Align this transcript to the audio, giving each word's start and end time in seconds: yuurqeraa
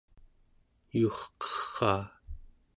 yuurqeraa 0.99 2.03